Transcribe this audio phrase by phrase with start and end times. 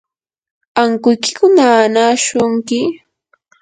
[0.81, 2.77] ¿ankuykiku nanaashunki?